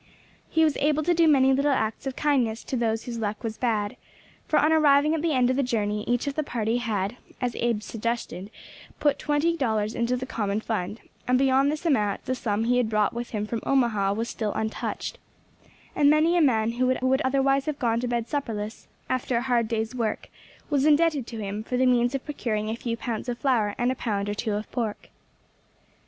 [0.49, 3.59] He was able to do many little acts of kindness to those whose luck was
[3.59, 3.97] bad;
[4.47, 7.55] for on arriving at the end of the journey each of the party had, at
[7.55, 8.49] Abe's suggestion,
[8.99, 12.89] put twenty dollars into the common fund, and beyond this amount the sum he had
[12.89, 15.19] brought with him from Omaha was still untouched;
[15.95, 19.67] and many a man who would otherwise have gone to bed supperless after a hard
[19.67, 20.29] day's work,
[20.71, 23.91] was indebted to him for the means of procuring a few pounds of flour and
[23.91, 25.11] a pound or two of pork.